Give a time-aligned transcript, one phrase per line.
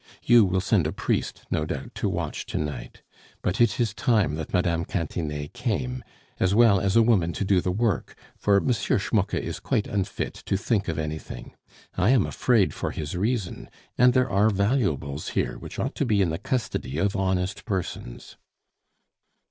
[0.23, 3.03] You will send a priest, no doubt, to watch to night.
[3.43, 4.83] But it is time that Mme.
[4.85, 6.03] Cantinet came,
[6.39, 8.67] as well as a woman to do the work, for M.
[8.71, 11.55] Schmucke is quite unfit to think of anything:
[11.93, 16.19] I am afraid for his reason; and there are valuables here which ought to be
[16.23, 18.37] in the custody of honest persons."